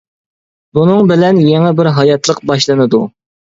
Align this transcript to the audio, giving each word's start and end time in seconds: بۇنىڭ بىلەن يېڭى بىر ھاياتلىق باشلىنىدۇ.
بۇنىڭ 0.77 1.11
بىلەن 1.11 1.43
يېڭى 1.49 1.77
بىر 1.83 1.93
ھاياتلىق 2.01 2.43
باشلىنىدۇ. 2.55 3.07